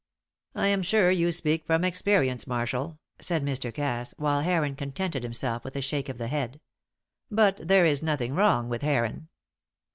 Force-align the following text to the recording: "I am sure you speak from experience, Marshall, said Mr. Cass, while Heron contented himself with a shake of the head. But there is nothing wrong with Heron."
"I 0.55 0.65
am 0.69 0.81
sure 0.81 1.11
you 1.11 1.31
speak 1.31 1.63
from 1.63 1.83
experience, 1.83 2.47
Marshall, 2.47 2.97
said 3.19 3.45
Mr. 3.45 3.71
Cass, 3.71 4.15
while 4.17 4.41
Heron 4.41 4.75
contented 4.75 5.21
himself 5.21 5.63
with 5.63 5.75
a 5.75 5.81
shake 5.81 6.09
of 6.09 6.17
the 6.17 6.25
head. 6.27 6.59
But 7.29 7.57
there 7.57 7.85
is 7.85 8.01
nothing 8.01 8.33
wrong 8.33 8.67
with 8.67 8.81
Heron." 8.81 9.27